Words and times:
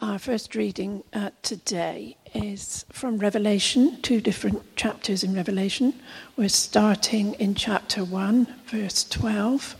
Our 0.00 0.20
first 0.20 0.54
reading 0.54 1.02
uh, 1.12 1.30
today 1.42 2.16
is 2.32 2.84
from 2.92 3.18
Revelation, 3.18 4.00
two 4.00 4.20
different 4.20 4.76
chapters 4.76 5.24
in 5.24 5.34
Revelation. 5.34 5.92
We're 6.36 6.50
starting 6.50 7.34
in 7.34 7.56
chapter 7.56 8.04
1, 8.04 8.46
verse 8.66 9.02
12. 9.02 9.74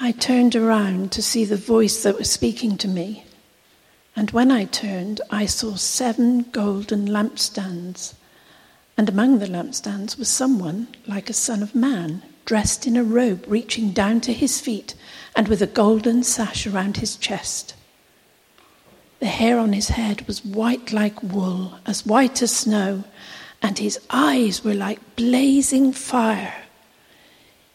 I 0.00 0.12
turned 0.12 0.56
around 0.56 1.12
to 1.12 1.22
see 1.22 1.44
the 1.44 1.58
voice 1.58 2.02
that 2.04 2.16
was 2.16 2.30
speaking 2.30 2.78
to 2.78 2.88
me. 2.88 3.26
And 4.16 4.30
when 4.30 4.50
I 4.50 4.64
turned, 4.64 5.20
I 5.28 5.44
saw 5.44 5.74
seven 5.74 6.44
golden 6.52 7.06
lampstands. 7.06 8.14
And 8.96 9.10
among 9.10 9.40
the 9.40 9.46
lampstands 9.46 10.16
was 10.16 10.30
someone 10.30 10.88
like 11.06 11.28
a 11.28 11.34
son 11.34 11.62
of 11.62 11.74
man, 11.74 12.22
dressed 12.46 12.86
in 12.86 12.96
a 12.96 13.04
robe 13.04 13.44
reaching 13.46 13.90
down 13.90 14.22
to 14.22 14.32
his 14.32 14.58
feet, 14.58 14.94
and 15.36 15.48
with 15.48 15.60
a 15.60 15.66
golden 15.66 16.22
sash 16.22 16.66
around 16.66 16.96
his 16.96 17.14
chest. 17.16 17.74
The 19.20 19.26
hair 19.26 19.58
on 19.58 19.74
his 19.74 19.88
head 19.88 20.26
was 20.26 20.44
white 20.44 20.92
like 20.92 21.22
wool, 21.22 21.78
as 21.84 22.06
white 22.06 22.40
as 22.40 22.56
snow, 22.56 23.04
and 23.60 23.78
his 23.78 24.00
eyes 24.08 24.64
were 24.64 24.72
like 24.74 25.14
blazing 25.14 25.92
fire. 25.92 26.54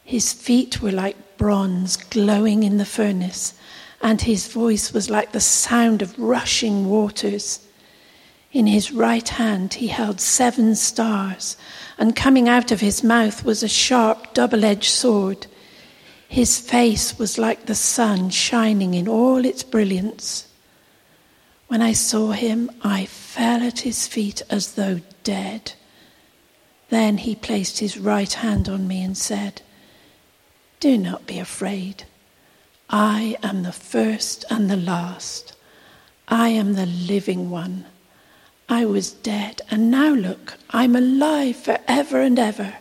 His 0.04 0.34
feet 0.34 0.82
were 0.82 0.92
like 0.92 1.38
bronze 1.38 1.98
glowing 1.98 2.64
in 2.64 2.78
the 2.78 2.86
furnace, 2.86 3.54
and 4.02 4.22
his 4.22 4.48
voice 4.48 4.92
was 4.92 5.12
like 5.12 5.34
the 5.34 5.40
sound 5.40 6.02
of 6.02 6.18
rushing 6.18 6.90
waters. 6.90 7.60
In 8.52 8.66
his 8.66 8.92
right 8.92 9.28
hand 9.30 9.76
he 9.76 9.88
held 9.88 10.20
seven 10.20 10.74
stars, 10.74 11.58
and 12.00 12.16
coming 12.16 12.50
out 12.50 12.72
of 12.72 12.82
his 12.82 13.04
mouth 13.04 13.46
was 13.46 13.62
a 13.62 13.68
sharp 13.68 14.34
double 14.34 14.66
edged 14.66 14.90
sword. 14.90 15.46
His 16.28 16.60
face 16.60 17.20
was 17.20 17.38
like 17.38 17.68
the 17.68 17.76
sun 17.76 18.32
shining 18.32 18.96
in 18.96 19.08
all 19.08 19.46
its 19.46 19.62
brilliance. 19.62 20.48
When 21.68 21.82
I 21.82 21.94
saw 21.94 22.32
him, 22.32 22.70
I 22.82 23.06
fell 23.06 23.64
at 23.64 23.80
his 23.80 24.08
feet 24.08 24.42
as 24.50 24.74
though 24.74 25.02
dead. 25.24 25.74
Then 26.90 27.18
he 27.18 27.36
placed 27.36 27.80
his 27.80 27.98
right 27.98 28.32
hand 28.32 28.70
on 28.70 28.88
me 28.88 29.04
and 29.04 29.18
said, 29.18 29.62
Do 30.80 30.98
not 30.98 31.26
be 31.26 31.40
afraid. 31.40 32.04
I 32.90 33.36
am 33.42 33.64
the 33.64 33.72
first 33.72 34.46
and 34.50 34.70
the 34.70 34.78
last. 34.78 35.54
I 36.28 36.50
am 36.50 36.74
the 36.74 36.86
living 36.86 37.50
one. 37.50 37.86
I 38.70 38.86
was 38.86 39.12
dead, 39.12 39.62
and 39.70 39.92
now 39.92 40.10
look, 40.10 40.58
I'm 40.70 40.96
alive 40.96 41.56
forever 41.56 42.22
and 42.22 42.38
ever, 42.40 42.76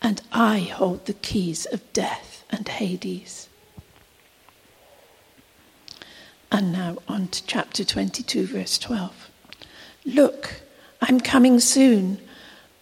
and 0.00 0.22
I 0.32 0.60
hold 0.60 1.06
the 1.06 1.12
keys 1.12 1.66
of 1.66 1.92
death 1.92 2.44
and 2.50 2.66
Hades. 2.66 3.47
And 6.50 6.72
now 6.72 6.96
on 7.06 7.28
to 7.28 7.44
chapter 7.46 7.84
22, 7.84 8.46
verse 8.46 8.78
12. 8.78 9.30
Look, 10.06 10.62
I'm 11.02 11.20
coming 11.20 11.60
soon. 11.60 12.20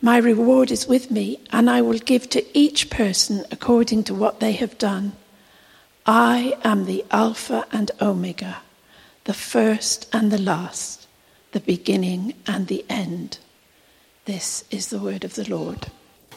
My 0.01 0.19
reward 0.19 0.71
is 0.71 0.87
with 0.87 1.11
me, 1.11 1.41
and 1.51 1.69
I 1.69 1.83
will 1.83 1.99
give 1.99 2.31
to 2.31 2.45
each 2.57 2.91
person 2.91 3.45
according 3.51 4.05
to 4.05 4.15
what 4.15 4.41
they 4.41 4.53
have 4.53 4.79
done. 4.79 5.13
I 6.07 6.57
am 6.63 6.85
the 6.85 7.05
Alpha 7.11 7.67
and 7.73 7.91
Omega, 8.01 8.59
the 9.25 9.35
first 9.35 10.09
and 10.13 10.31
the 10.31 10.41
last, 10.41 11.09
the 11.51 11.61
beginning 11.61 12.35
and 12.47 12.69
the 12.69 12.85
end. 12.89 13.39
This 14.27 14.65
is 14.71 14.89
the 14.89 15.01
word 15.01 15.25
of 15.25 15.35
the 15.35 15.49
Lord. 15.51 15.89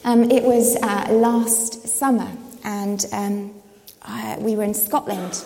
Um, 0.04 0.32
it 0.32 0.44
was 0.44 0.76
uh, 0.78 1.08
last 1.12 1.88
summer, 1.88 2.32
and 2.64 3.06
um, 3.12 3.54
we 4.40 4.56
were 4.56 4.64
in 4.64 4.74
Scotland 4.74 5.44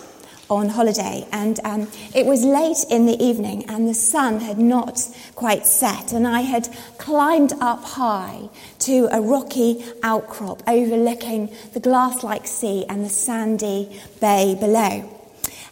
on 0.54 0.68
holiday, 0.68 1.26
and 1.32 1.60
um, 1.64 1.88
it 2.14 2.26
was 2.26 2.44
late 2.44 2.84
in 2.90 3.06
the 3.06 3.22
evening, 3.22 3.68
and 3.68 3.88
the 3.88 3.94
sun 3.94 4.40
had 4.40 4.58
not 4.58 5.00
quite 5.34 5.66
set, 5.66 6.12
and 6.12 6.26
I 6.26 6.40
had 6.40 6.68
climbed 6.98 7.52
up 7.60 7.84
high 7.84 8.48
to 8.80 9.08
a 9.12 9.20
rocky 9.20 9.84
outcrop 10.02 10.62
overlooking 10.66 11.54
the 11.72 11.80
glass-like 11.80 12.46
sea 12.46 12.84
and 12.88 13.04
the 13.04 13.08
sandy 13.08 14.00
bay 14.20 14.56
below. 14.58 15.10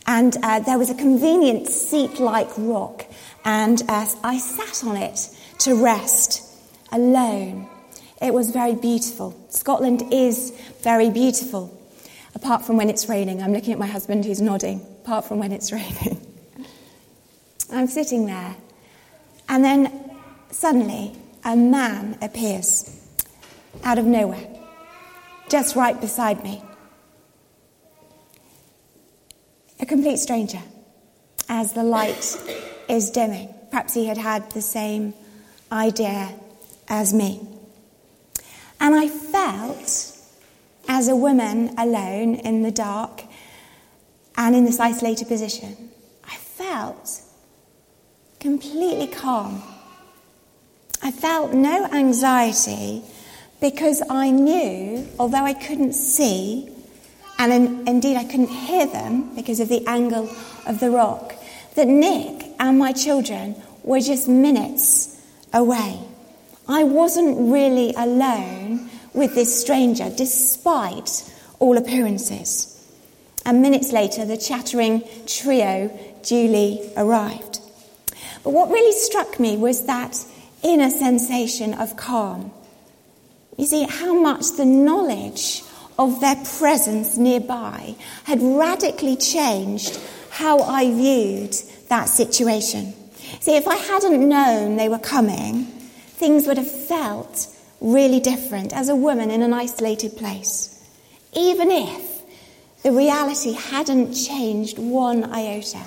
And 0.07 0.37
uh, 0.43 0.61
there 0.61 0.79
was 0.79 0.91
a 0.91 0.95
convenient 0.95 1.69
seat-like 1.69 2.51
rock, 2.57 3.07
and 3.45 3.83
uh, 3.89 4.07
I 4.23 4.39
sat 4.39 4.85
on 4.87 4.97
it 4.97 5.29
to 5.61 5.83
rest 5.83 6.43
alone. 6.91 7.69
It 8.21 8.33
was 8.33 8.51
very 8.51 8.75
beautiful. 8.75 9.35
Scotland 9.49 10.03
is 10.13 10.51
very 10.83 11.11
beautiful 11.11 11.77
apart 12.35 12.65
from 12.65 12.77
when 12.77 12.89
it's 12.89 13.09
raining. 13.09 13.43
I'm 13.43 13.53
looking 13.53 13.73
at 13.73 13.79
my 13.79 13.87
husband 13.87 14.25
who's 14.25 14.41
nodding, 14.41 14.81
apart 15.05 15.25
from 15.25 15.39
when 15.39 15.53
it's 15.53 15.73
raining. 15.79 16.27
I'm 17.71 17.87
sitting 17.87 18.27
there, 18.27 18.57
and 19.49 19.65
then 19.65 20.11
suddenly 20.51 21.17
a 21.45 21.57
man 21.57 22.19
appears 22.21 22.99
out 23.85 23.99
of 23.99 24.05
nowhere, 24.05 24.47
just 25.49 25.75
right 25.75 25.99
beside 26.01 26.43
me. 26.45 26.63
A 29.81 29.87
complete 29.87 30.19
stranger, 30.19 30.61
as 31.49 31.73
the 31.73 31.83
light 31.83 32.37
is 32.89 33.11
dimming. 33.11 33.53
Perhaps 33.71 33.95
he 33.95 34.07
had 34.07 34.19
had 34.19 34.51
the 34.51 34.61
same 34.61 35.15
idea 35.73 36.29
as 36.89 37.15
me. 37.15 37.41
And 38.79 38.95
I 38.95 39.09
felt 39.09 40.12
as 40.89 41.09
a 41.09 41.17
woman 41.17 41.75
alone 41.79 42.37
in 42.37 42.63
the 42.63 42.71
dark 42.71 43.25
and 44.37 44.57
in 44.57 44.65
this 44.65 44.81
isolated 44.81 45.29
position, 45.29 45.91
I 46.25 46.37
felt 46.37 47.21
completely 48.41 49.07
calm. 49.07 49.63
I 51.03 51.11
felt 51.11 51.53
no 51.53 51.87
anxiety 51.87 53.03
because 53.61 54.03
I 54.09 54.31
knew, 54.31 55.07
although 55.19 55.45
I 55.45 55.55
couldn't 55.55 55.93
see, 55.93 56.69
and 57.39 57.53
in, 57.53 57.89
indeed 57.89 58.17
I 58.17 58.25
couldn't 58.25 58.49
hear 58.49 58.87
them 58.87 59.35
because 59.35 59.61
of 59.61 59.69
the 59.69 59.87
angle 59.87 60.29
of 60.67 60.81
the 60.81 60.91
rock, 60.91 61.35
that 61.75 61.89
Nick 61.89 62.47
and 62.59 62.79
my 62.79 62.93
children 62.93 63.57
were 63.83 64.01
just 64.01 64.29
minutes 64.29 65.21
away. 65.53 65.99
I 66.69 66.85
wasn't 66.85 67.53
really 67.53 67.93
alone 67.95 68.62
with 69.15 69.35
this 69.35 69.61
stranger, 69.61 70.11
despite 70.11 71.31
all 71.59 71.77
appearances. 71.77 72.69
And 73.45 73.61
minutes 73.61 73.93
later, 73.93 74.25
the 74.25 74.37
chattering 74.37 75.03
trio 75.27 75.89
duly 76.23 76.91
arrived. 76.97 77.61
But 78.45 78.51
what 78.51 78.71
really 78.71 78.93
struck 78.93 79.39
me 79.39 79.57
was 79.57 79.87
that 79.87 80.17
inner 80.63 80.91
sensation 80.91 81.75
of 81.75 81.97
calm. 81.97 82.53
You 83.57 83.67
see, 83.67 83.85
how 83.85 84.15
much 84.21 84.53
the 84.57 84.65
knowledge 84.65 85.63
of 85.99 86.21
their 86.21 86.37
presence 86.59 87.17
nearby 87.17 87.95
had 88.25 88.41
radically 88.43 89.17
changed 89.17 89.99
how 90.31 90.61
I 90.61 90.91
viewed 90.91 91.53
that 91.89 92.09
situation. 92.09 92.95
See, 93.41 93.57
if 93.57 93.69
I 93.69 93.77
hadn't 93.77 94.29
known 94.29 94.77
they 94.77 94.89
were 94.89 94.99
coming, 94.99 95.65
things 95.65 96.47
would 96.47 96.57
have 96.57 96.71
felt 96.71 97.49
really 97.83 98.21
different 98.21 98.73
as 98.73 98.89
a 98.89 98.97
woman 98.97 99.31
in 99.31 99.43
an 99.43 99.53
isolated 99.53 100.17
place, 100.17 100.81
even 101.35 101.71
if 101.71 102.23
the 102.83 102.93
reality 102.93 103.53
hadn't 103.53 104.15
changed 104.15 104.79
one 104.79 105.25
iota. 105.25 105.81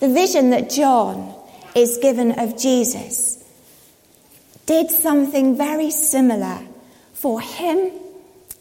The 0.00 0.08
vision 0.08 0.50
that 0.50 0.70
John 0.70 1.34
is 1.74 1.98
given 1.98 2.32
of 2.32 2.58
Jesus 2.58 3.44
did 4.64 4.90
something 4.90 5.56
very 5.56 5.90
similar 5.90 6.60
for 7.12 7.40
him 7.40 7.92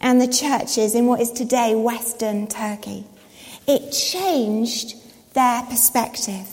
and 0.02 0.20
the 0.20 0.28
churches 0.28 0.96
in 0.96 1.06
what 1.06 1.22
is 1.22 1.32
today 1.32 1.76
Western 1.76 2.48
Turkey. 2.48 3.06
It 3.68 3.92
changed 3.92 4.96
their 5.34 5.64
perspective. 5.64 6.48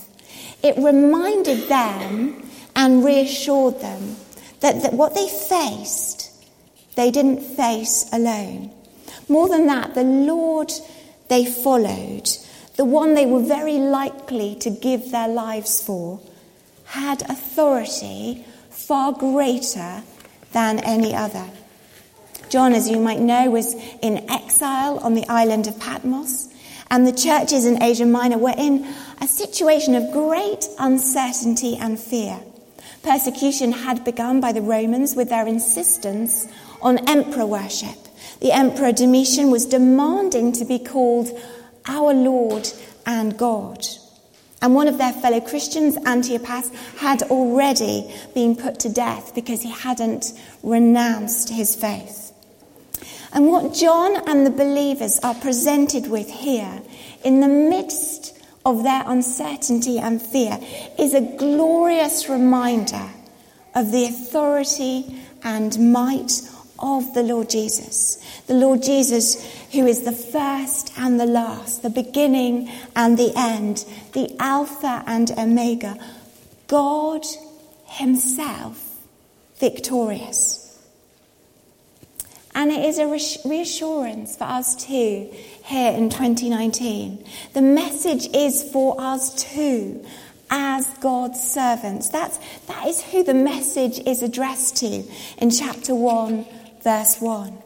It 0.63 0.77
reminded 0.77 1.69
them 1.69 2.49
and 2.77 3.05
reassured 3.05 3.81
them 3.81 4.17
that, 4.67 4.83
that 4.83 4.93
what 4.95 5.15
they 5.15 5.29
faced, 5.29 6.33
they 6.97 7.13
didn't 7.13 7.41
face 7.41 8.09
alone. 8.13 8.73
More 9.29 9.49
than 9.49 9.67
that, 9.67 9.95
the 9.95 10.03
Lord 10.03 10.73
they 11.29 11.45
followed, 11.45 12.29
the 12.77 12.85
one 12.85 13.15
they 13.15 13.27
were 13.27 13.43
very 13.43 13.79
likely 13.79 14.57
to 14.57 14.71
give 14.71 15.13
their 15.13 15.29
lives 15.29 15.81
for, 15.83 16.21
had 16.87 17.23
authority 17.31 18.45
far 18.71 19.13
greater 19.13 20.03
than 20.53 20.81
any 20.81 21.15
other. 21.15 21.49
John, 22.49 22.73
as 22.73 22.89
you 22.89 22.99
might 22.99 23.21
know, 23.21 23.51
was 23.51 23.75
in 24.03 24.29
exile 24.29 24.99
on 24.99 25.15
the 25.15 25.27
island 25.29 25.69
of 25.69 25.79
Patmos, 25.79 26.49
and 26.91 27.07
the 27.07 27.13
churches 27.13 27.67
in 27.67 27.83
Asia 27.83 28.07
Minor 28.07 28.39
were 28.39 28.55
in 28.57 28.85
a 29.21 29.29
situation 29.29 29.95
of 29.95 30.13
great 30.13 30.67
uncertainty 30.79 31.77
and 31.77 31.99
fear. 31.99 32.41
Persecution 33.07 33.71
had 33.71 34.05
begun 34.05 34.41
by 34.41 34.51
the 34.51 34.61
Romans 34.61 35.15
with 35.15 35.29
their 35.29 35.47
insistence 35.47 36.49
on 36.83 37.09
emperor 37.09 37.47
worship. 37.47 37.97
The 38.41 38.51
emperor 38.51 38.91
Domitian 38.91 39.53
was 39.53 39.65
demanding 39.65 40.51
to 40.55 40.65
be 40.65 40.81
called 40.81 41.29
our 41.87 42.13
Lord 42.13 42.69
and 43.07 43.39
God. 43.39 43.87
And 44.61 44.75
one 44.75 44.89
of 44.89 44.99
their 44.99 45.13
fellow 45.13 45.41
Christians, 45.41 45.97
Antiochus, 46.05 46.73
had 46.97 47.23
already 47.23 48.13
been 48.35 48.57
put 48.57 48.81
to 48.81 48.89
death 48.89 49.37
because 49.37 49.63
he 49.63 49.71
hadn't 49.71 50.33
renounced 50.65 51.51
his 51.51 51.77
faith. 51.77 52.33
And 53.33 53.47
what 53.47 53.73
John 53.73 54.17
and 54.29 54.45
the 54.45 54.51
believers 54.51 55.21
are 55.23 55.35
presented 55.37 56.09
with 56.09 56.29
here, 56.29 56.83
in 57.23 57.39
the 57.39 57.47
midst 57.47 58.36
of 58.67 58.83
their 58.83 59.05
uncertainty 59.07 59.97
and 59.99 60.21
fear, 60.21 60.59
is 60.99 61.15
a 61.15 61.21
glorious 61.21 62.29
reminder 62.29 63.09
of 63.77 63.93
the 63.93 64.05
authority 64.05 65.23
and 65.45 65.93
might 65.93 66.43
of 66.81 67.15
the 67.15 67.23
Lord 67.23 67.49
Jesus. 67.49 68.17
The 68.49 68.55
Lord 68.55 68.83
Jesus, 68.83 69.43
who 69.71 69.87
is 69.87 70.03
the 70.03 70.11
first 70.11 70.93
and 70.99 71.19
the 71.19 71.27
last, 71.27 71.83
the 71.83 71.91
beginning 71.91 72.69
and 72.97 73.17
the 73.17 73.33
end, 73.37 73.85
the 74.13 74.35
Alpha 74.41 75.05
and 75.07 75.31
Omega, 75.39 75.97
God 76.67 77.25
Himself 77.87 78.83
victorious. 79.59 80.56
And 82.57 82.73
it 82.73 82.87
is 82.87 82.99
a 82.99 83.07
reassurance 83.07 84.35
for 84.35 84.45
us 84.45 84.75
too 84.75 85.31
here 85.63 85.93
in 85.93 86.09
2019. 86.09 87.23
The 87.53 87.61
message 87.61 88.29
is 88.35 88.65
for 88.73 88.99
us 88.99 89.53
too 89.53 90.03
as 90.49 90.87
God's 91.01 91.39
servants. 91.39 92.09
That's, 92.09 92.39
that 92.67 92.87
is 92.87 93.03
who 93.03 93.23
the 93.25 93.35
message 93.35 93.99
is 93.99 94.23
addressed 94.23 94.79
to 94.79 95.05
in 95.37 95.51
chapter 95.51 95.95
1, 95.95 96.47
verse 96.83 97.21
1. 97.21 97.59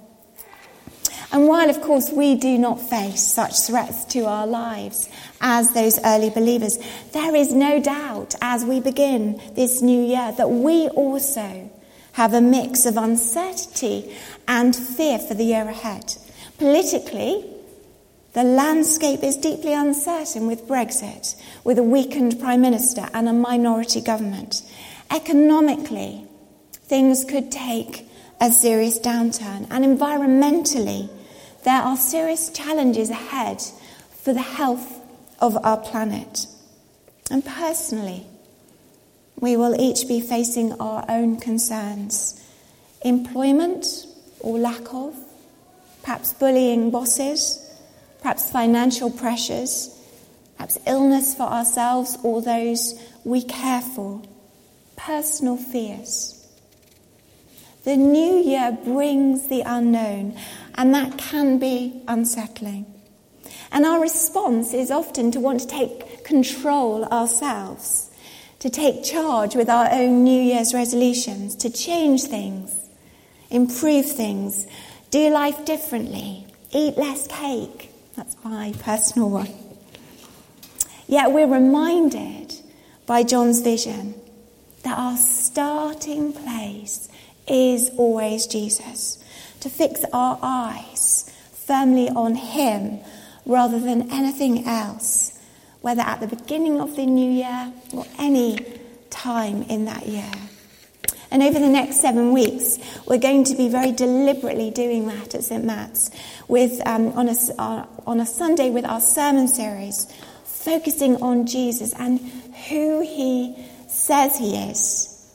And 1.32 1.46
while, 1.46 1.70
of 1.70 1.80
course, 1.82 2.10
we 2.10 2.34
do 2.34 2.58
not 2.58 2.80
face 2.80 3.22
such 3.22 3.60
threats 3.60 4.04
to 4.06 4.24
our 4.26 4.48
lives 4.48 5.08
as 5.40 5.72
those 5.72 6.00
early 6.04 6.30
believers, 6.30 6.80
there 7.12 7.36
is 7.36 7.54
no 7.54 7.80
doubt 7.80 8.34
as 8.42 8.64
we 8.64 8.80
begin 8.80 9.40
this 9.54 9.82
new 9.82 10.04
year 10.04 10.32
that 10.32 10.50
we 10.50 10.88
also 10.88 11.69
have 12.12 12.34
a 12.34 12.40
mix 12.40 12.86
of 12.86 12.96
uncertainty 12.96 14.14
and 14.48 14.74
fear 14.74 15.18
for 15.18 15.34
the 15.34 15.44
year 15.44 15.68
ahead. 15.68 16.14
Politically, 16.58 17.44
the 18.32 18.44
landscape 18.44 19.22
is 19.22 19.36
deeply 19.36 19.72
uncertain 19.72 20.46
with 20.46 20.68
Brexit, 20.68 21.34
with 21.64 21.78
a 21.78 21.82
weakened 21.82 22.38
Prime 22.38 22.60
Minister 22.60 23.08
and 23.12 23.28
a 23.28 23.32
minority 23.32 24.00
government. 24.00 24.62
Economically, 25.10 26.24
things 26.84 27.24
could 27.24 27.50
take 27.50 28.08
a 28.40 28.50
serious 28.50 28.98
downturn. 28.98 29.66
And 29.70 29.84
environmentally, 29.84 31.10
there 31.64 31.82
are 31.82 31.96
serious 31.96 32.50
challenges 32.50 33.10
ahead 33.10 33.62
for 34.22 34.32
the 34.32 34.42
health 34.42 35.00
of 35.40 35.56
our 35.64 35.76
planet. 35.76 36.46
And 37.30 37.44
personally, 37.44 38.26
we 39.40 39.56
will 39.56 39.80
each 39.80 40.06
be 40.06 40.20
facing 40.20 40.72
our 40.80 41.04
own 41.08 41.38
concerns 41.40 42.36
employment 43.02 43.86
or 44.40 44.58
lack 44.58 44.92
of, 44.92 45.14
perhaps 46.02 46.34
bullying 46.34 46.90
bosses 46.90 47.66
perhaps 48.20 48.50
financial 48.50 49.10
pressures, 49.10 49.96
perhaps 50.56 50.78
illness 50.86 51.34
for 51.34 51.44
ourselves 51.44 52.18
or 52.22 52.42
those 52.42 53.00
we 53.24 53.42
care 53.42 53.80
for, 53.80 54.22
personal 54.96 55.56
fears. 55.56 56.36
The 57.84 57.96
new 57.96 58.36
year 58.36 58.76
brings 58.84 59.48
the 59.48 59.62
unknown, 59.62 60.36
and 60.74 60.94
that 60.94 61.16
can 61.16 61.58
be 61.58 62.02
unsettling. 62.06 62.86
And 63.72 63.86
our 63.86 64.00
response 64.00 64.74
is 64.74 64.90
often 64.90 65.30
to 65.30 65.40
want 65.40 65.60
to 65.60 65.66
take 65.66 66.24
control 66.24 67.04
ourselves, 67.06 68.09
to 68.60 68.70
take 68.70 69.02
charge 69.02 69.56
with 69.56 69.68
our 69.68 69.90
own 69.90 70.22
New 70.22 70.40
Year's 70.40 70.72
resolutions, 70.72 71.56
to 71.56 71.70
change 71.70 72.24
things, 72.24 72.88
improve 73.50 74.06
things, 74.06 74.66
do 75.10 75.30
life 75.30 75.64
differently, 75.64 76.46
eat 76.72 76.96
less 76.96 77.26
cake, 77.26 77.90
that's 78.16 78.36
my 78.44 78.72
personal 78.80 79.30
one. 79.30 79.52
Yet 81.08 81.32
we're 81.32 81.48
reminded 81.48 82.54
by 83.06 83.22
John's 83.22 83.60
vision 83.60 84.14
that 84.82 84.96
our 84.96 85.16
starting 85.16 86.32
place 86.32 87.08
is 87.48 87.90
always 87.96 88.46
Jesus. 88.46 89.18
To 89.60 89.68
fix 89.68 90.04
our 90.12 90.38
eyes 90.42 91.30
firmly 91.52 92.08
on 92.10 92.34
Him 92.34 93.00
rather 93.44 93.78
than 93.78 94.10
anything 94.12 94.66
else, 94.66 95.39
whether 95.80 96.02
at 96.02 96.20
the 96.20 96.26
beginning 96.26 96.80
of 96.80 96.96
the 96.96 97.06
new 97.06 97.30
year 97.30 97.72
or 97.92 98.06
any 98.18 98.58
time 99.10 99.62
in 99.64 99.86
that 99.86 100.06
year. 100.06 100.30
And 101.30 101.42
over 101.42 101.60
the 101.60 101.68
next 101.68 102.00
seven 102.00 102.32
weeks, 102.32 102.78
we're 103.06 103.18
going 103.18 103.44
to 103.44 103.54
be 103.54 103.68
very 103.68 103.92
deliberately 103.92 104.70
doing 104.70 105.06
that 105.06 105.34
at 105.34 105.44
St. 105.44 105.64
Matt's 105.64 106.10
with, 106.48 106.84
um, 106.86 107.08
on, 107.12 107.28
a, 107.28 107.36
uh, 107.56 107.86
on 108.06 108.18
a 108.18 108.26
Sunday 108.26 108.70
with 108.70 108.84
our 108.84 109.00
sermon 109.00 109.46
series, 109.46 110.12
focusing 110.44 111.22
on 111.22 111.46
Jesus 111.46 111.94
and 111.94 112.18
who 112.68 113.00
he 113.00 113.56
says 113.88 114.36
he 114.36 114.56
is, 114.56 115.30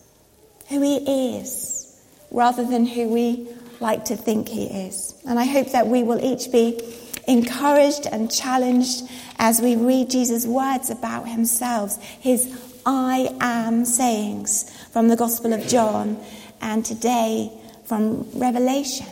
who 0.67 0.81
he 0.81 1.37
is, 1.37 1.97
rather 2.29 2.65
than 2.65 2.85
who 2.85 3.07
we 3.07 3.47
like 3.79 4.05
to 4.05 4.17
think 4.17 4.49
he 4.49 4.65
is. 4.65 5.15
And 5.25 5.39
I 5.39 5.45
hope 5.45 5.71
that 5.71 5.87
we 5.87 6.03
will 6.03 6.23
each 6.23 6.51
be 6.51 6.79
encouraged 7.27 8.07
and 8.07 8.31
challenged 8.31 9.03
as 9.37 9.61
we 9.61 9.75
read 9.75 10.09
Jesus' 10.09 10.45
words 10.45 10.89
about 10.89 11.27
himself, 11.27 12.01
his 12.01 12.61
I 12.85 13.35
am 13.39 13.85
sayings 13.85 14.69
from 14.91 15.07
the 15.07 15.15
Gospel 15.15 15.53
of 15.53 15.67
John, 15.67 16.23
and 16.61 16.85
today 16.85 17.51
from 17.85 18.29
Revelation. 18.37 19.07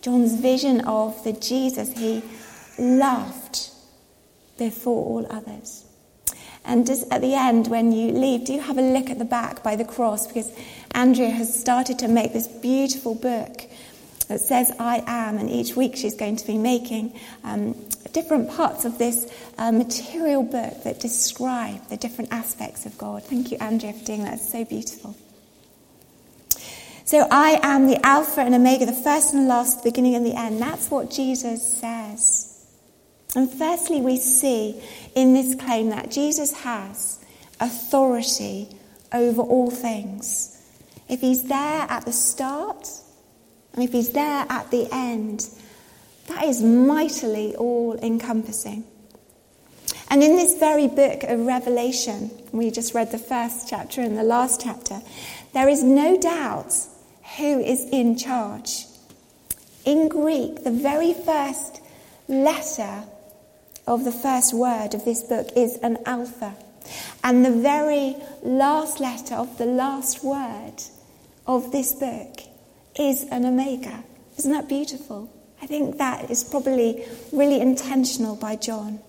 John's 0.00 0.40
vision 0.40 0.82
of 0.82 1.22
the 1.24 1.32
Jesus 1.32 1.92
he 1.92 2.22
loved 2.78 3.70
before 4.58 5.04
all 5.04 5.26
others. 5.30 5.84
And 6.64 6.86
just 6.86 7.10
at 7.12 7.20
the 7.20 7.34
end, 7.34 7.68
when 7.68 7.92
you 7.92 8.10
leave, 8.10 8.44
do 8.44 8.52
you 8.52 8.60
have 8.60 8.78
a 8.78 8.82
look 8.82 9.08
at 9.08 9.18
the 9.18 9.24
back 9.24 9.62
by 9.62 9.76
the 9.76 9.84
cross 9.84 10.26
because 10.26 10.50
Andrea 10.92 11.30
has 11.30 11.58
started 11.58 11.98
to 12.00 12.08
make 12.08 12.32
this 12.32 12.48
beautiful 12.48 13.14
book 13.14 13.62
that 14.28 14.40
says 14.40 14.72
I 14.78 15.02
am, 15.06 15.38
and 15.38 15.48
each 15.50 15.76
week 15.76 15.96
she's 15.96 16.16
going 16.16 16.36
to 16.36 16.46
be 16.46 16.58
making 16.58 17.18
um, 17.44 17.74
different 18.12 18.50
parts 18.50 18.84
of 18.84 18.98
this 18.98 19.32
uh, 19.58 19.72
material 19.72 20.42
book 20.42 20.82
that 20.84 21.00
describe 21.00 21.88
the 21.88 21.96
different 21.96 22.32
aspects 22.32 22.86
of 22.86 22.96
God. 22.98 23.22
Thank 23.22 23.50
you, 23.50 23.58
Andrea, 23.58 23.92
for 23.92 24.04
doing 24.04 24.24
that. 24.24 24.34
It's 24.34 24.50
so 24.50 24.64
beautiful. 24.64 25.16
So 27.04 27.28
I 27.30 27.60
am 27.62 27.86
the 27.86 28.04
Alpha 28.04 28.40
and 28.40 28.52
Omega, 28.52 28.84
the 28.84 28.92
first 28.92 29.32
and 29.32 29.44
the 29.44 29.48
last, 29.48 29.84
the 29.84 29.90
beginning 29.90 30.16
and 30.16 30.26
the 30.26 30.34
end. 30.34 30.60
That's 30.60 30.90
what 30.90 31.10
Jesus 31.10 31.78
says. 31.78 32.52
And 33.36 33.48
firstly, 33.48 34.00
we 34.00 34.16
see 34.16 34.82
in 35.14 35.32
this 35.32 35.54
claim 35.54 35.90
that 35.90 36.10
Jesus 36.10 36.52
has 36.52 37.24
authority 37.60 38.68
over 39.12 39.40
all 39.40 39.70
things. 39.70 40.60
If 41.08 41.20
he's 41.20 41.44
there 41.44 41.86
at 41.88 42.04
the 42.04 42.12
start, 42.12 42.88
and 43.76 43.84
if 43.84 43.92
he's 43.92 44.10
there 44.10 44.46
at 44.48 44.70
the 44.70 44.88
end, 44.90 45.48
that 46.28 46.44
is 46.44 46.62
mightily 46.62 47.54
all 47.56 47.94
encompassing. 47.98 48.84
And 50.08 50.22
in 50.22 50.36
this 50.36 50.58
very 50.58 50.88
book 50.88 51.24
of 51.24 51.40
Revelation, 51.40 52.30
we 52.52 52.70
just 52.70 52.94
read 52.94 53.12
the 53.12 53.18
first 53.18 53.68
chapter 53.68 54.00
and 54.00 54.16
the 54.16 54.22
last 54.22 54.62
chapter, 54.62 55.02
there 55.52 55.68
is 55.68 55.82
no 55.82 56.18
doubt 56.18 56.74
who 57.36 57.60
is 57.60 57.86
in 57.90 58.16
charge. 58.16 58.86
In 59.84 60.08
Greek, 60.08 60.64
the 60.64 60.70
very 60.70 61.12
first 61.12 61.80
letter 62.28 63.04
of 63.86 64.04
the 64.04 64.12
first 64.12 64.54
word 64.54 64.94
of 64.94 65.04
this 65.04 65.22
book 65.22 65.48
is 65.54 65.76
an 65.82 65.98
alpha. 66.06 66.54
And 67.22 67.44
the 67.44 67.50
very 67.52 68.16
last 68.42 69.00
letter 69.00 69.34
of 69.34 69.58
the 69.58 69.66
last 69.66 70.24
word 70.24 70.82
of 71.46 71.72
this 71.72 71.94
book 71.94 72.40
is 72.98 73.24
an 73.24 73.44
omega. 73.44 74.02
Isn't 74.38 74.52
that 74.52 74.68
beautiful? 74.68 75.32
I 75.62 75.66
think 75.66 75.98
that 75.98 76.30
is 76.30 76.44
probably 76.44 77.04
really 77.32 77.60
intentional 77.60 78.36
by 78.36 78.56
John. 78.56 79.00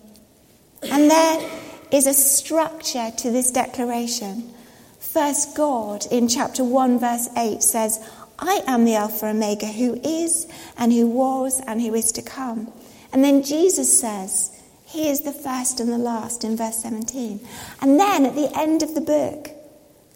And 0.82 1.10
there 1.10 1.50
is 1.90 2.06
a 2.06 2.14
structure 2.14 3.10
to 3.18 3.30
this 3.30 3.50
declaration. 3.50 4.54
First, 4.98 5.56
God 5.56 6.06
in 6.10 6.28
chapter 6.28 6.64
1, 6.64 6.98
verse 6.98 7.28
8 7.36 7.62
says, 7.62 7.98
I 8.38 8.62
am 8.66 8.84
the 8.84 8.94
Alpha 8.94 9.26
Omega, 9.26 9.66
who 9.66 9.94
is 10.02 10.46
and 10.76 10.92
who 10.92 11.06
was 11.08 11.60
and 11.66 11.80
who 11.80 11.94
is 11.94 12.12
to 12.12 12.22
come. 12.22 12.72
And 13.12 13.24
then 13.24 13.42
Jesus 13.42 14.00
says, 14.00 14.50
He 14.86 15.08
is 15.08 15.22
the 15.22 15.32
first 15.32 15.80
and 15.80 15.90
the 15.90 15.98
last 15.98 16.44
in 16.44 16.56
verse 16.56 16.82
17. 16.82 17.40
And 17.80 17.98
then 17.98 18.26
at 18.26 18.34
the 18.34 18.50
end 18.56 18.82
of 18.82 18.94
the 18.94 19.00
book, 19.00 19.50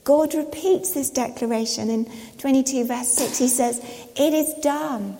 God 0.04 0.34
repeats 0.34 0.92
this 0.92 1.10
declaration 1.10 1.88
in 1.88 2.10
22, 2.38 2.86
verse 2.86 3.08
6. 3.08 3.38
He 3.38 3.48
says, 3.48 3.78
It 4.16 4.34
is 4.34 4.52
done. 4.62 5.16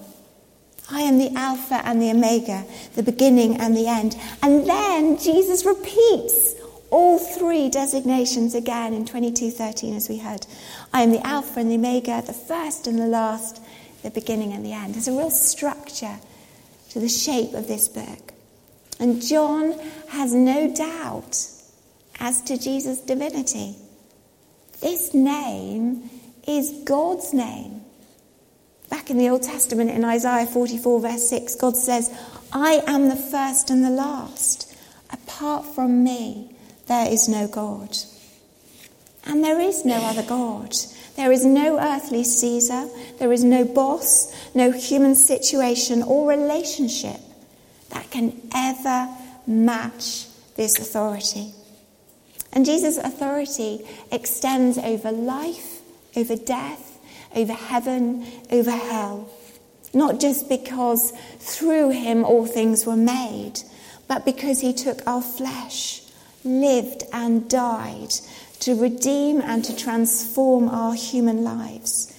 I 0.91 1.03
am 1.03 1.19
the 1.19 1.33
Alpha 1.37 1.81
and 1.85 2.03
the 2.03 2.11
Omega, 2.11 2.65
the 2.97 3.03
beginning 3.03 3.61
and 3.61 3.77
the 3.77 3.87
end. 3.87 4.17
And 4.43 4.69
then 4.69 5.19
Jesus 5.19 5.65
repeats 5.65 6.55
all 6.93 7.19
three 7.19 7.71
designations 7.71 8.55
again 8.55 8.93
in 8.93 9.07
22:13 9.07 9.97
as 9.97 10.11
we 10.11 10.19
heard. 10.19 10.47
I 10.93 11.03
am 11.03 11.11
the 11.11 11.27
alpha 11.27 11.59
and 11.59 11.71
the 11.71 11.77
omega, 11.77 12.23
the 12.25 12.35
first 12.35 12.87
and 12.87 12.99
the 12.99 13.07
last, 13.07 13.63
the 14.03 14.11
beginning 14.11 14.53
and 14.53 14.65
the 14.65 14.75
end. 14.75 14.95
There's 14.95 15.09
a 15.09 15.13
real 15.13 15.31
structure 15.31 16.19
to 16.91 17.01
the 17.01 17.09
shape 17.09 17.55
of 17.55 17.67
this 17.67 17.89
book. 17.89 18.35
And 19.01 19.23
John 19.23 19.73
has 20.09 20.35
no 20.35 20.73
doubt 20.73 21.47
as 22.21 22.43
to 22.43 22.59
Jesus' 22.59 23.01
divinity. 23.01 23.77
This 24.83 25.15
name 25.15 26.11
is 26.47 26.83
God's 26.85 27.33
name. 27.33 27.83
Back 28.91 29.11
in 29.11 29.17
the 29.17 29.31
Old 29.31 29.45
Testament, 29.45 29.91
in 29.91 30.05
Isaiah 30.05 30.45
44, 30.45 31.01
verse 31.01 31.31
6, 31.31 31.55
God 31.55 31.77
says, 31.77 32.13
I 32.53 32.83
am 32.89 33.09
the 33.09 33.17
first 33.17 33.71
and 33.71 33.85
the 33.85 33.91
last. 33.91 34.77
Apart 35.11 35.65
from 35.65 36.03
me, 36.03 36.51
there 36.89 37.09
is 37.11 37.29
no 37.29 37.47
God. 37.47 37.97
And 39.25 39.45
there 39.45 39.61
is 39.61 39.85
no 39.85 39.95
other 39.95 40.25
God. 40.25 40.75
There 41.15 41.31
is 41.31 41.45
no 41.45 41.79
earthly 41.79 42.25
Caesar. 42.25 42.89
There 43.19 43.33
is 43.33 43.45
no 43.45 43.65
boss, 43.65 44.35
no 44.53 44.73
human 44.73 45.15
situation 45.15 46.03
or 46.03 46.29
relationship 46.29 47.21
that 47.91 48.11
can 48.11 48.51
ever 48.53 49.09
match 49.47 50.27
this 50.57 50.79
authority. 50.81 51.53
And 52.53 52.67
Jesus' 52.67 52.99
authority 52.99 53.87
extends 54.11 54.77
over 54.79 55.11
life, 55.11 55.81
over 56.17 56.37
death, 56.37 56.99
over 57.35 57.53
heaven, 57.53 58.27
over 58.51 58.71
hell. 58.71 59.31
Not 59.95 60.21
just 60.21 60.49
because 60.49 61.13
through 61.39 61.91
him 61.91 62.25
all 62.25 62.47
things 62.47 62.87
were 62.87 62.97
made, 62.97 63.61
but 64.09 64.25
because 64.25 64.61
he 64.61 64.73
took 64.73 65.07
our 65.07 65.23
flesh, 65.23 66.03
lived 66.45 67.05
and 67.13 67.49
died 67.49 68.11
to 68.61 68.75
redeem 68.75 69.41
and 69.41 69.65
to 69.65 69.77
transform 69.77 70.69
our 70.69 70.95
human 70.95 71.43
lives, 71.43 72.15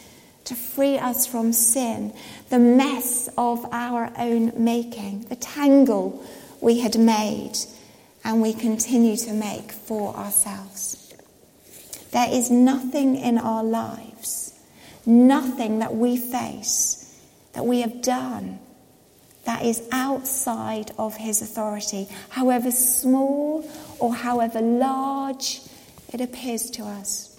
to 0.46 0.56
free 0.56 0.98
us 0.98 1.26
from 1.26 1.54
sin, 1.54 2.14
the 2.50 2.60
mess 2.60 3.30
of 3.38 3.66
our 3.72 4.12
own 4.18 4.52
making, 4.56 5.22
the 5.30 5.36
tangle 5.36 6.24
we 6.60 6.80
had 6.80 6.98
made 6.98 7.58
and 8.24 8.42
we 8.42 8.54
continue 8.54 9.18
to 9.18 9.34
make 9.34 9.72
for 9.72 10.16
ourselves. 10.16 11.14
There 12.12 12.30
is 12.32 12.52
nothing 12.52 13.16
in 13.16 13.38
our 13.38 13.64
lives 13.64 14.44
nothing 15.06 15.80
that 15.80 15.96
we 15.96 16.18
face, 16.18 17.20
that 17.54 17.66
we 17.66 17.82
have 17.82 18.02
done, 18.02 18.60
that 19.46 19.64
is 19.64 19.86
outside 19.92 20.92
of 20.98 21.16
his 21.16 21.42
authority, 21.42 22.08
however 22.30 22.72
small 22.72 23.70
or 24.00 24.14
however 24.14 24.62
large 24.62 25.62
it 26.14 26.22
appears 26.22 26.70
to 26.72 26.84
us. 26.84 27.30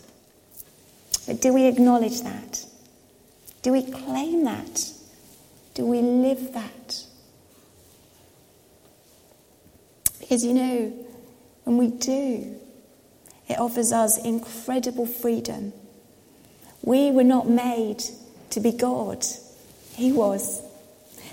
But 1.27 1.41
do 1.41 1.55
we 1.55 1.67
acknowledge 1.67 2.21
that? 2.23 2.67
Do 3.63 3.73
we 3.73 3.91
claim 3.91 4.45
that? 4.45 4.93
Do 5.73 5.87
we 5.87 6.03
live 6.03 6.53
that? 6.53 7.05
Because 10.25 10.45
you 10.45 10.55
know, 10.55 10.93
when 11.65 11.77
we 11.77 11.89
do, 11.89 12.59
it 13.47 13.59
offers 13.59 13.93
us 13.93 14.19
incredible 14.25 15.07
freedom 15.07 15.73
we 16.85 17.11
were 17.11 17.25
not 17.25 17.49
made 17.49 18.05
to 18.51 18.61
be 18.61 18.71
God, 18.71 19.25
He 19.95 20.13
was. 20.13 20.63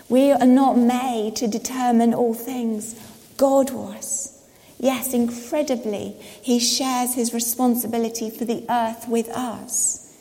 We 0.08 0.32
are 0.32 0.46
not 0.46 0.78
made 0.78 1.36
to 1.38 1.48
determine 1.48 2.14
all 2.14 2.34
things, 2.34 2.96
God 3.36 3.72
was. 3.72 4.42
Yes, 4.80 5.14
incredibly, 5.14 6.16
He 6.42 6.60
shares 6.60 7.16
His 7.16 7.34
responsibility 7.34 8.30
for 8.30 8.46
the 8.46 8.66
earth 8.70 9.10
with 9.10 9.28
us. 9.30 10.18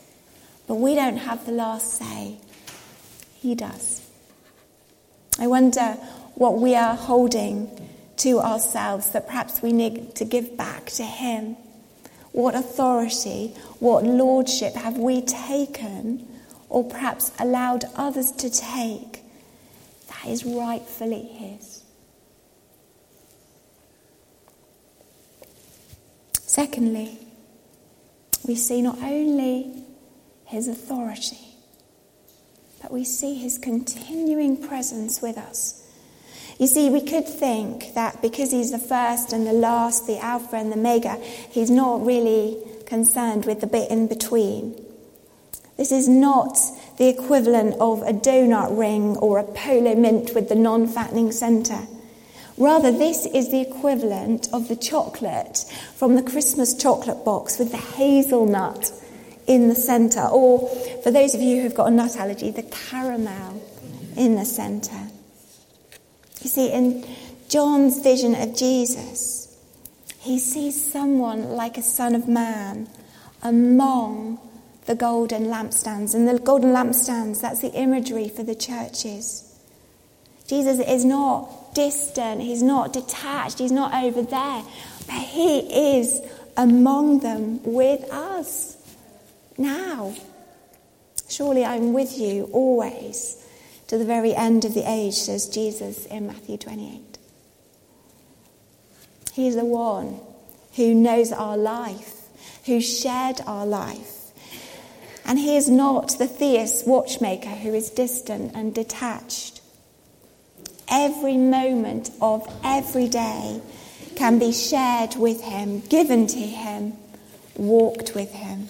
But 0.67 0.77
we 0.77 0.97
don't 0.97 1.19
have 1.19 1.47
the 1.47 1.53
last 1.53 1.95
say, 1.95 2.39
He 3.35 3.55
does. 3.55 4.03
I 5.39 5.47
wonder 5.47 5.93
what 6.35 6.59
we 6.59 6.75
are 6.75 6.97
holding 6.97 7.71
to 8.21 8.39
ourselves 8.39 9.11
that 9.13 9.27
perhaps 9.27 9.63
we 9.63 9.73
need 9.73 10.15
to 10.15 10.25
give 10.27 10.57
back 10.57 10.87
to 10.87 11.03
Him. 11.03 11.57
What 12.33 12.55
authority, 12.55 13.55
what 13.79 14.05
lordship 14.05 14.75
have 14.75 14.99
we 14.99 15.23
taken 15.23 16.29
or 16.69 16.85
perhaps 16.85 17.33
allowed 17.39 17.85
others 17.97 18.31
to 18.33 18.51
take 18.51 19.23
that 20.09 20.29
is 20.29 20.45
rightfully 20.45 21.23
His? 21.23 21.83
Secondly, 26.33 27.19
we 28.47 28.55
see 28.55 28.83
not 28.83 28.99
only 28.99 29.83
His 30.45 30.69
authority, 30.69 31.57
but 32.83 32.93
we 32.93 33.03
see 33.03 33.35
His 33.37 33.57
continuing 33.57 34.57
presence 34.69 35.23
with 35.23 35.39
us 35.39 35.80
you 36.61 36.67
see, 36.67 36.91
we 36.91 37.01
could 37.01 37.27
think 37.27 37.95
that 37.95 38.21
because 38.21 38.51
he's 38.51 38.71
the 38.71 38.79
first 38.79 39.33
and 39.33 39.47
the 39.47 39.53
last, 39.55 40.07
the 40.07 40.19
Alpha 40.19 40.57
and 40.57 40.71
the 40.71 40.77
Omega, 40.77 41.15
he's 41.51 41.71
not 41.71 42.05
really 42.05 42.59
concerned 42.85 43.47
with 43.47 43.63
the 43.63 43.67
bit 43.67 43.91
in 43.91 44.09
between. 44.09 44.77
This 45.79 45.91
is 45.91 46.07
not 46.07 46.59
the 46.99 47.09
equivalent 47.09 47.77
of 47.81 48.03
a 48.03 48.13
donut 48.13 48.77
ring 48.79 49.17
or 49.17 49.39
a 49.39 49.45
polo 49.45 49.95
mint 49.95 50.35
with 50.35 50.51
the 50.51 50.55
non 50.55 50.87
fattening 50.87 51.33
centre. 51.33 51.87
Rather, 52.59 52.93
this 52.93 53.25
is 53.25 53.51
the 53.51 53.63
equivalent 53.63 54.53
of 54.53 54.69
the 54.69 54.77
chocolate 54.77 55.65
from 55.97 56.15
the 56.15 56.23
Christmas 56.23 56.75
chocolate 56.75 57.25
box 57.25 57.59
with 57.59 57.71
the 57.71 57.79
hazelnut 57.79 58.93
in 59.47 59.69
the 59.69 59.75
centre, 59.75 60.27
or 60.27 60.69
for 61.03 61.11
those 61.11 61.35
of 61.35 61.41
you 61.41 61.63
who've 61.63 61.75
got 61.75 61.89
a 61.89 61.91
nut 61.91 62.19
allergy, 62.19 62.51
the 62.51 62.63
caramel 62.65 63.63
in 64.15 64.37
the 64.37 64.45
centre. 64.45 65.07
You 66.43 66.49
see, 66.49 66.73
in 66.73 67.07
John's 67.49 68.01
vision 68.01 68.35
of 68.35 68.57
Jesus, 68.57 69.57
he 70.21 70.39
sees 70.39 70.93
someone 70.93 71.51
like 71.51 71.77
a 71.77 71.83
son 71.83 72.15
of 72.15 72.29
man 72.29 72.89
among 73.43 74.39
the 74.87 74.95
golden 74.95 75.45
lampstands. 75.45 76.15
And 76.15 76.27
the 76.27 76.39
golden 76.39 76.73
lampstands, 76.73 77.41
that's 77.41 77.61
the 77.61 77.73
imagery 77.73 78.29
for 78.29 78.43
the 78.43 78.55
churches. 78.55 79.47
Jesus 80.47 80.81
is 80.81 81.05
not 81.05 81.75
distant, 81.75 82.41
he's 82.41 82.63
not 82.63 82.93
detached, 82.93 83.59
he's 83.59 83.71
not 83.71 83.95
over 84.03 84.23
there, 84.23 84.65
but 85.07 85.15
he 85.15 85.99
is 85.99 86.21
among 86.57 87.21
them 87.21 87.63
with 87.63 88.03
us 88.11 88.77
now. 89.57 90.15
Surely 91.29 91.65
I'm 91.65 91.93
with 91.93 92.19
you 92.19 92.51
always 92.53 93.37
to 93.91 93.99
the 93.99 94.05
very 94.05 94.37
end 94.37 94.65
of 94.65 94.73
the 94.73 94.89
age, 94.89 95.15
says 95.15 95.49
Jesus 95.49 96.07
in 96.07 96.29
Matthew 96.29 96.57
28. 96.57 97.19
He 99.33 99.49
is 99.49 99.57
the 99.57 99.65
one 99.65 100.21
who 100.77 100.95
knows 100.95 101.33
our 101.33 101.57
life, 101.57 102.29
who 102.67 102.81
shared 102.81 103.41
our 103.49 103.67
life. 103.67 104.31
And 105.25 105.41
he 105.41 105.57
is 105.57 105.69
not 105.69 106.19
the 106.21 106.29
deist 106.29 106.87
watchmaker 106.87 107.49
who 107.49 107.75
is 107.75 107.91
distant 107.91 108.55
and 108.55 108.73
detached. 108.73 109.61
Every 110.89 111.37
moment 111.37 112.13
of 112.21 112.47
every 112.63 113.09
day 113.09 113.61
can 114.15 114.39
be 114.39 114.53
shared 114.53 115.17
with 115.17 115.43
him, 115.43 115.81
given 115.81 116.29
to 116.29 116.39
him, 116.39 116.93
walked 117.57 118.15
with 118.15 118.31
him. 118.31 118.69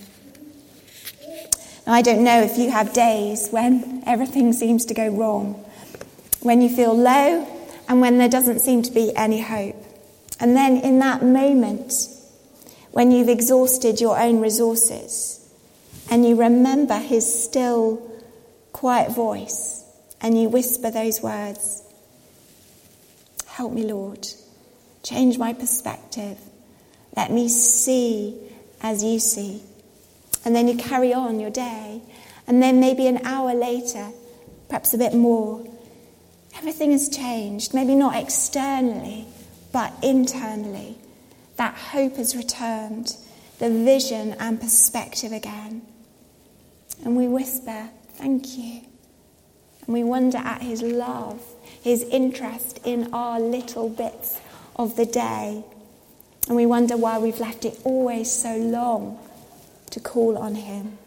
I 1.90 2.02
don't 2.02 2.22
know 2.22 2.40
if 2.40 2.56
you 2.56 2.70
have 2.70 2.92
days 2.92 3.48
when 3.50 4.04
everything 4.06 4.52
seems 4.52 4.84
to 4.86 4.94
go 4.94 5.08
wrong, 5.08 5.54
when 6.40 6.62
you 6.62 6.68
feel 6.68 6.96
low, 6.96 7.46
and 7.88 8.00
when 8.00 8.18
there 8.18 8.28
doesn't 8.28 8.60
seem 8.60 8.82
to 8.82 8.92
be 8.92 9.12
any 9.16 9.40
hope. 9.40 9.74
And 10.38 10.56
then 10.56 10.76
in 10.76 11.00
that 11.00 11.24
moment, 11.24 11.92
when 12.92 13.10
you've 13.10 13.28
exhausted 13.28 14.00
your 14.00 14.16
own 14.18 14.40
resources, 14.40 15.36
and 16.08 16.24
you 16.24 16.36
remember 16.36 16.98
his 16.98 17.42
still, 17.44 18.00
quiet 18.72 19.10
voice, 19.10 19.84
and 20.20 20.40
you 20.40 20.48
whisper 20.48 20.90
those 20.90 21.20
words 21.20 21.82
Help 23.48 23.72
me, 23.72 23.82
Lord. 23.82 24.26
Change 25.02 25.38
my 25.38 25.52
perspective. 25.52 26.38
Let 27.16 27.32
me 27.32 27.48
see 27.48 28.38
as 28.80 29.02
you 29.02 29.18
see. 29.18 29.60
And 30.44 30.54
then 30.54 30.68
you 30.68 30.76
carry 30.76 31.12
on 31.12 31.40
your 31.40 31.50
day. 31.50 32.02
And 32.46 32.62
then 32.62 32.80
maybe 32.80 33.06
an 33.06 33.24
hour 33.24 33.54
later, 33.54 34.08
perhaps 34.68 34.94
a 34.94 34.98
bit 34.98 35.14
more, 35.14 35.64
everything 36.56 36.92
has 36.92 37.08
changed. 37.08 37.74
Maybe 37.74 37.94
not 37.94 38.16
externally, 38.16 39.26
but 39.72 39.92
internally. 40.02 40.96
That 41.56 41.74
hope 41.74 42.16
has 42.16 42.34
returned, 42.34 43.16
the 43.58 43.70
vision 43.70 44.34
and 44.38 44.60
perspective 44.60 45.32
again. 45.32 45.82
And 47.04 47.16
we 47.16 47.28
whisper, 47.28 47.90
Thank 48.14 48.58
you. 48.58 48.82
And 49.86 49.94
we 49.94 50.04
wonder 50.04 50.38
at 50.38 50.60
his 50.60 50.82
love, 50.82 51.40
his 51.82 52.02
interest 52.02 52.80
in 52.84 53.14
our 53.14 53.40
little 53.40 53.88
bits 53.88 54.38
of 54.76 54.96
the 54.96 55.06
day. 55.06 55.64
And 56.46 56.56
we 56.56 56.66
wonder 56.66 56.96
why 56.96 57.18
we've 57.18 57.40
left 57.40 57.64
it 57.64 57.78
always 57.84 58.30
so 58.30 58.56
long 58.56 59.18
to 59.90 60.00
call 60.00 60.38
on 60.38 60.54
Him. 60.54 60.98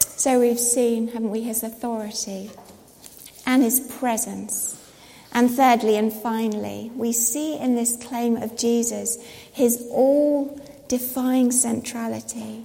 So 0.00 0.40
we've 0.40 0.58
seen, 0.58 1.08
haven't 1.08 1.30
we, 1.30 1.42
His 1.42 1.62
authority 1.62 2.50
and 3.46 3.62
His 3.62 3.80
presence. 3.80 4.74
And 5.32 5.50
thirdly 5.50 5.96
and 5.96 6.12
finally, 6.12 6.90
we 6.94 7.12
see 7.12 7.56
in 7.56 7.76
this 7.76 7.96
claim 8.02 8.36
of 8.36 8.56
Jesus 8.56 9.18
His 9.52 9.86
all 9.90 10.60
defying 10.88 11.52
centrality. 11.52 12.64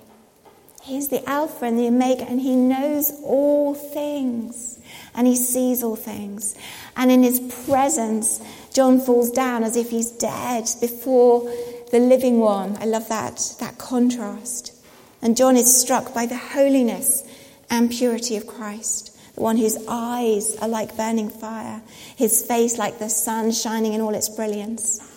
He's 0.81 1.09
the 1.09 1.27
Alpha 1.29 1.65
and 1.65 1.79
the 1.79 1.87
Omega, 1.87 2.23
and 2.23 2.41
He 2.41 2.55
knows 2.55 3.11
all 3.23 3.73
things, 3.73 4.79
and 5.13 5.27
He 5.27 5.35
sees 5.35 5.83
all 5.83 5.95
things. 5.95 6.55
And 6.97 7.11
in 7.11 7.23
His 7.23 7.39
presence, 7.65 8.41
John 8.73 8.99
falls 8.99 9.29
down 9.29 9.63
as 9.63 9.75
if 9.75 9.91
he's 9.91 10.09
dead 10.09 10.67
before 10.81 11.47
the 11.93 11.99
living 11.99 12.39
one. 12.39 12.75
I 12.81 12.85
love 12.85 13.07
that, 13.09 13.39
that 13.59 13.77
contrast. 13.77 14.73
And 15.21 15.37
John 15.37 15.55
is 15.55 15.79
struck 15.79 16.11
by 16.11 16.25
the 16.25 16.35
holiness 16.35 17.23
and 17.69 17.91
purity 17.91 18.35
of 18.35 18.47
Christ, 18.47 19.15
the 19.35 19.41
one 19.41 19.57
whose 19.57 19.77
eyes 19.87 20.57
are 20.57 20.67
like 20.67 20.97
burning 20.97 21.29
fire, 21.29 21.83
his 22.15 22.43
face 22.43 22.79
like 22.79 22.97
the 22.97 23.09
sun 23.09 23.51
shining 23.51 23.93
in 23.93 24.01
all 24.01 24.15
its 24.15 24.27
brilliance. 24.27 25.07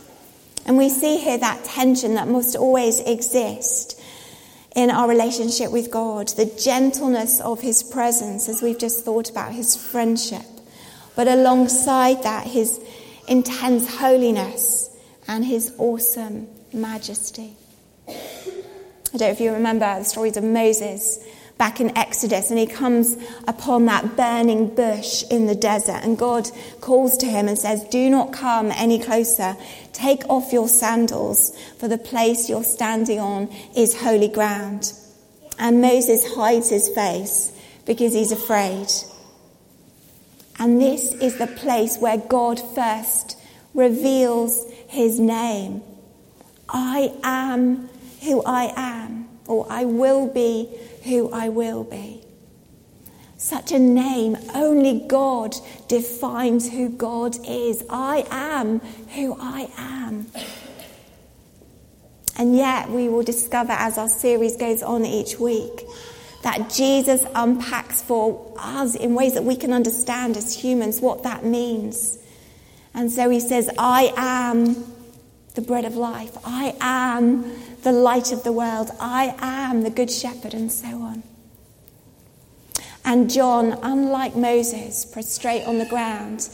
And 0.67 0.77
we 0.77 0.91
see 0.91 1.17
here 1.17 1.39
that 1.39 1.65
tension 1.65 2.15
that 2.17 2.29
must 2.29 2.55
always 2.57 3.01
exist 3.01 3.99
in 4.75 4.91
our 4.91 5.09
relationship 5.09 5.73
with 5.73 5.91
God, 5.91 6.29
the 6.29 6.45
gentleness 6.63 7.41
of 7.41 7.63
his 7.63 7.83
presence, 7.83 8.51
as 8.51 8.61
we've 8.61 8.79
just 8.79 9.03
thought 9.03 9.31
about, 9.31 9.55
his 9.55 9.75
friendship. 9.75 10.45
But 11.15 11.27
alongside 11.27 12.23
that, 12.25 12.47
his 12.47 12.79
intense 13.27 13.97
holiness 13.97 14.95
and 15.27 15.43
his 15.43 15.73
awesome 15.79 16.49
majesty. 16.73 17.57
I 18.09 18.13
don't 19.13 19.21
know 19.21 19.29
if 19.29 19.41
you 19.41 19.53
remember 19.53 19.99
the 19.99 20.05
stories 20.05 20.37
of 20.37 20.45
Moses 20.45 21.25
back 21.59 21.81
in 21.81 21.97
Exodus, 21.97 22.51
and 22.51 22.59
he 22.59 22.67
comes 22.67 23.17
upon 23.49 23.87
that 23.87 24.17
burning 24.17 24.75
bush 24.75 25.25
in 25.31 25.47
the 25.47 25.55
desert, 25.55 26.01
and 26.03 26.19
God 26.19 26.51
calls 26.81 27.17
to 27.19 27.27
him 27.27 27.49
and 27.49 27.59
says, 27.59 27.85
Do 27.85 28.11
not 28.11 28.33
come 28.33 28.71
any 28.73 28.99
closer. 28.99 29.57
Take 29.93 30.29
off 30.29 30.53
your 30.53 30.69
sandals, 30.69 31.57
for 31.79 31.89
the 31.89 31.99
place 31.99 32.49
you're 32.49 32.65
standing 32.65 33.19
on 33.19 33.49
is 33.75 33.99
holy 34.01 34.29
ground. 34.29 34.93
And 35.59 35.81
Moses 35.81 36.35
hides 36.35 36.69
his 36.69 36.89
face 36.91 37.53
because 37.87 38.13
he's 38.13 38.33
afraid. 38.33 38.89
And 40.59 40.81
this 40.81 41.13
is 41.15 41.39
the 41.39 41.47
place 41.47 41.99
where 41.99 42.19
God 42.19 42.61
first 42.75 43.39
reveals 43.75 44.71
his 44.89 45.19
name. 45.19 45.83
I 46.69 47.13
am 47.23 47.89
who 48.23 48.43
I 48.45 48.73
am, 48.77 49.29
or 49.47 49.67
I 49.71 49.85
will 49.85 50.27
be 50.27 50.69
who 51.05 51.31
I 51.33 51.49
will 51.49 51.85
be. 51.85 52.23
Such 53.39 53.71
a 53.71 53.79
name, 53.79 54.37
only 54.55 55.07
God 55.07 55.55
defines 55.89 56.71
who 56.71 56.89
God 56.89 57.37
is. 57.47 57.85
I 57.91 58.27
am 58.31 58.81
who 59.15 59.37
I 59.39 59.69
am. 59.77 60.27
And 62.39 62.57
yet, 62.57 62.91
we 62.91 63.09
will 63.09 63.23
discover 63.23 63.73
as 63.73 63.99
our 63.99 64.09
series 64.09 64.57
goes 64.57 64.83
on 64.83 65.05
each 65.05 65.39
week 65.39 65.83
that 66.43 66.71
Jesus 66.71 67.25
unpacks 67.35 68.03
for 68.03 68.55
us 68.59 68.95
in 68.95 69.15
ways 69.15 69.35
that 69.35 69.45
we 69.45 69.57
can 69.57 69.73
understand 69.73 70.37
as 70.37 70.55
humans 70.55 71.01
what 71.01 71.23
that 71.23 71.45
means. 71.45 72.19
And 72.95 73.11
so 73.11 73.29
he 73.31 73.41
says, 73.41 73.71
I 73.79 74.13
am 74.17 74.96
the 75.57 75.63
bread 75.63 75.85
of 75.85 75.97
life. 75.97 76.37
I 76.45 76.77
am 76.81 77.51
the 77.83 77.91
light 77.91 78.31
of 78.31 78.45
the 78.45 78.53
world. 78.53 78.91
I 79.01 79.35
am 79.39 79.83
the 79.83 79.91
good 79.91 80.11
shepherd, 80.11 80.55
and 80.55 80.71
so 80.71 80.87
on. 80.87 81.23
And 83.05 83.31
John, 83.31 83.79
unlike 83.83 84.37
Moses, 84.37 85.05
prostrate 85.05 85.65
on 85.65 85.79
the 85.79 85.87
ground, 85.87 86.49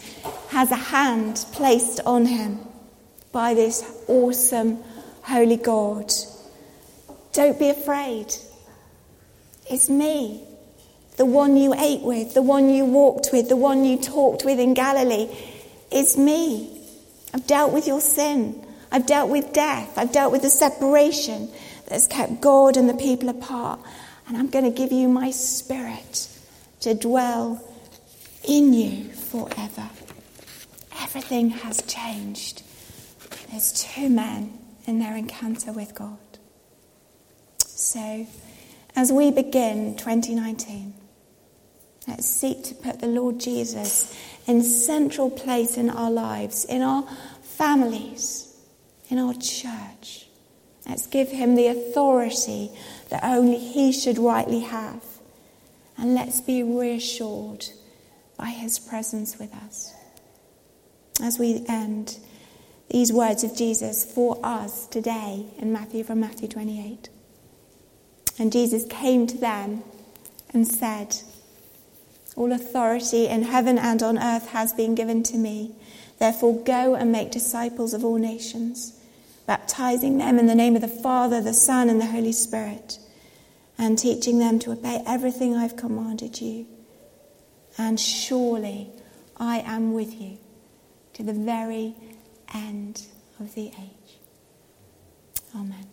has 0.51 0.71
a 0.71 0.77
hand 0.77 1.45
placed 1.53 2.01
on 2.07 2.27
him 2.27 2.61
by 3.33 3.55
this 3.55 3.83
awesome, 4.07 4.79
holy 5.23 5.57
God. 5.57 6.13
Don't 7.33 7.59
be 7.59 7.71
afraid. 7.71 8.35
It's 9.71 9.89
me, 9.89 10.45
the 11.17 11.25
one 11.25 11.57
you 11.57 11.75
ate 11.75 12.03
with, 12.03 12.35
the 12.35 12.43
one 12.43 12.71
you 12.71 12.85
walked 12.85 13.31
with, 13.33 13.49
the 13.49 13.57
one 13.57 13.85
you 13.85 13.99
talked 13.99 14.45
with 14.45 14.61
in 14.61 14.75
Galilee. 14.75 15.29
It's 15.91 16.17
me. 16.17 16.79
I've 17.35 17.47
dealt 17.47 17.73
with 17.73 17.87
your 17.87 18.01
sin. 18.01 18.62
I've 18.93 19.07
dealt 19.07 19.31
with 19.31 19.55
death. 19.55 19.97
I've 19.97 20.13
dealt 20.13 20.33
with 20.33 20.43
the 20.43 20.51
separation 20.51 21.51
that's 21.89 22.07
kept 22.07 22.43
God 22.43 22.77
and 22.77 22.89
the 22.89 22.95
people 22.95 23.31
apart. 23.31 23.81
And 24.29 24.37
I'm 24.37 24.49
going 24.49 24.67
to 24.67 24.71
give 24.71 24.93
you 24.93 25.09
my 25.09 25.31
spirit 25.31 26.29
to 26.81 26.93
dwell 26.93 27.67
in 28.47 28.75
you 28.75 29.05
forever. 29.13 29.89
Everything 31.01 31.51
has 31.51 31.81
changed. 31.83 32.63
There's 33.51 33.73
two 33.73 34.11
men 34.11 34.59
in 34.87 34.99
their 34.99 35.17
encounter 35.17 35.73
with 35.73 35.95
God. 35.95 36.19
So, 37.65 38.27
as 38.95 39.11
we 39.11 39.31
begin 39.31 39.97
2019, 39.97 40.93
let's 42.07 42.27
seek 42.27 42.63
to 42.65 42.75
put 42.75 43.01
the 43.01 43.07
Lord 43.07 43.41
Jesus 43.41 44.15
in 44.47 44.63
central 44.63 45.31
place 45.31 45.79
in 45.79 45.89
our 45.89 46.11
lives, 46.11 46.67
in 46.67 46.83
our 46.83 47.05
families, 47.43 48.52
in 49.13 49.19
our 49.19 49.35
church. 49.35 50.27
Let's 50.89 51.07
give 51.07 51.29
him 51.29 51.55
the 51.55 51.67
authority 51.67 52.71
that 53.11 53.23
only 53.23 53.59
he 53.59 53.93
should 53.93 54.17
rightly 54.17 54.61
have. 54.61 55.05
And 55.99 56.15
let's 56.15 56.41
be 56.41 56.63
reassured 56.63 57.67
by 58.39 58.47
his 58.47 58.79
presence 58.79 59.39
with 59.39 59.53
us. 59.53 59.93
As 61.23 61.39
we 61.39 61.63
end 61.69 62.17
these 62.89 63.13
words 63.13 63.45
of 63.45 63.55
Jesus 63.55 64.11
for 64.11 64.41
us 64.43 64.87
today 64.87 65.45
in 65.59 65.75
Matthew 65.75 66.05
from 66.05 66.19
Matthew 66.19 66.49
28. 66.49 67.11
And 68.39 68.51
Jesus 68.51 68.87
came 68.89 69.27
to 69.27 69.37
them 69.37 69.83
and 70.55 70.67
said, 70.67 71.19
All 72.35 72.51
authority 72.51 73.29
in 73.29 73.43
heaven 73.43 73.77
and 73.77 74.03
on 74.03 74.19
earth 74.19 74.49
has 74.49 74.73
been 74.73 74.95
given 74.95 75.23
to 75.25 75.37
me. 75.37 75.75
Therefore, 76.19 76.65
go 76.65 76.95
and 76.95 77.13
make 77.13 77.31
disciples 77.31 77.93
of 77.93 78.07
all 78.07 78.17
nations 78.17 78.99
baptizing 79.47 80.19
them 80.19 80.39
in 80.39 80.47
the 80.47 80.55
name 80.55 80.77
of 80.77 80.83
the 80.83 80.89
Father, 80.89 81.41
the 81.41 81.53
Son, 81.53 81.89
and 81.89 82.01
the 82.01 82.07
Holy 82.07 82.33
Spirit, 82.33 82.99
and 83.79 83.99
teaching 83.99 84.39
them 84.39 84.59
to 84.61 84.73
obey 84.73 85.03
everything 85.07 85.55
I've 85.55 85.77
commanded 85.77 86.41
you. 86.41 86.67
And 87.79 87.99
surely 87.99 88.91
I 89.37 89.61
am 89.61 89.93
with 89.93 90.21
you 90.21 90.39
to 91.15 91.23
the 91.23 91.33
very 91.33 91.95
end 92.55 93.07
of 93.41 93.55
the 93.55 93.69
age. 93.69 94.19
Amen. 95.55 95.92